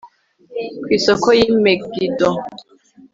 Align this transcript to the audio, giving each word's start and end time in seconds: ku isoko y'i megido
ku 0.83 0.87
isoko 0.97 1.27
y'i 1.39 1.49
megido 1.63 2.29